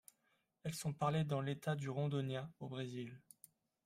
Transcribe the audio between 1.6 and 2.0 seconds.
du